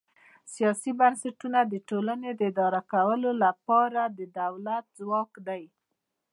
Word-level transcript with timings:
سیاسي 0.53 0.91
بنسټونه 0.99 1.59
د 1.65 1.73
ټولنې 1.89 2.31
د 2.35 2.41
اداره 2.51 2.81
کولو 2.93 3.31
لپاره 3.43 4.01
د 4.17 4.19
دولت 4.39 4.85
ځواک 4.97 5.31
دی. 5.47 5.63